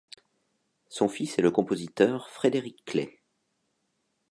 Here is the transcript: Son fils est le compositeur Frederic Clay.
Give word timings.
Son 0.89 1.07
fils 1.07 1.37
est 1.37 1.43
le 1.43 1.51
compositeur 1.51 2.27
Frederic 2.31 2.83
Clay. 2.85 3.21